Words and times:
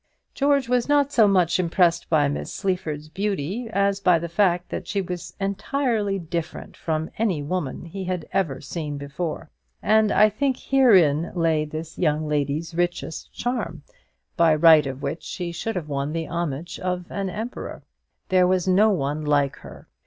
George 0.33 0.67
was 0.67 0.89
not 0.89 1.11
so 1.13 1.27
much 1.27 1.59
impressed 1.59 2.09
by 2.09 2.27
Miss 2.27 2.51
Sleaford's 2.51 3.07
beauty 3.07 3.69
as 3.69 3.99
by 3.99 4.17
the 4.17 4.27
fact 4.27 4.69
that 4.69 4.87
she 4.87 4.99
was 4.99 5.35
entirely 5.39 6.17
different 6.17 6.75
from 6.75 7.11
any 7.19 7.43
woman 7.43 7.85
he 7.85 8.05
had 8.05 8.27
ever 8.33 8.61
seen 8.61 8.97
before; 8.97 9.51
and 9.79 10.11
I 10.11 10.27
think 10.27 10.57
herein 10.57 11.31
lay 11.35 11.65
this 11.65 11.99
young 11.99 12.27
lady's 12.27 12.73
richest 12.73 13.31
charm, 13.31 13.83
by 14.35 14.55
right 14.55 14.87
of 14.87 15.03
which 15.03 15.21
she 15.21 15.51
should 15.51 15.75
have 15.75 15.87
won 15.87 16.13
the 16.13 16.25
homage 16.27 16.79
of 16.79 17.05
an 17.11 17.29
emperor. 17.29 17.83
There 18.29 18.47
was 18.47 18.67
no 18.67 18.89
one 18.89 19.23
like 19.23 19.57
her. 19.57 19.87